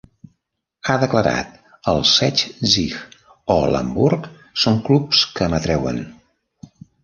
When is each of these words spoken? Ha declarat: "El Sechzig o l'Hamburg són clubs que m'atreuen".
Ha 0.87 0.95
declarat: 1.03 1.51
"El 1.93 2.01
Sechzig 2.13 2.97
o 3.59 3.61
l'Hamburg 3.75 4.27
són 4.65 4.83
clubs 4.91 5.25
que 5.39 5.55
m'atreuen". 5.57 6.05